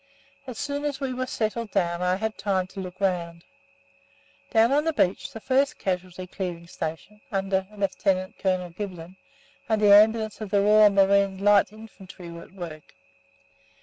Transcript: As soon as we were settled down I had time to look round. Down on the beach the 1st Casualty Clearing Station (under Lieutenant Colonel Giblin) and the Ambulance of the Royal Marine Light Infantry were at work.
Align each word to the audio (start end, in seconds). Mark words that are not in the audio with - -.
As 0.47 0.57
soon 0.57 0.83
as 0.83 0.99
we 0.99 1.13
were 1.13 1.27
settled 1.27 1.69
down 1.69 2.01
I 2.01 2.15
had 2.15 2.35
time 2.35 2.65
to 2.65 2.79
look 2.79 2.99
round. 2.99 3.43
Down 4.49 4.71
on 4.71 4.83
the 4.83 4.93
beach 4.93 5.31
the 5.31 5.39
1st 5.39 5.77
Casualty 5.77 6.25
Clearing 6.25 6.65
Station 6.65 7.21
(under 7.31 7.67
Lieutenant 7.77 8.39
Colonel 8.39 8.71
Giblin) 8.71 9.15
and 9.69 9.79
the 9.79 9.93
Ambulance 9.93 10.41
of 10.41 10.49
the 10.49 10.61
Royal 10.61 10.89
Marine 10.89 11.37
Light 11.37 11.71
Infantry 11.71 12.31
were 12.31 12.41
at 12.41 12.51
work. 12.53 12.95